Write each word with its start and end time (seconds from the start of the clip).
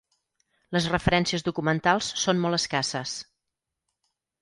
Les 0.77 0.87
referències 0.93 1.45
documentals 1.49 2.09
són 2.25 2.43
molt 2.47 2.61
escasses. 2.63 3.17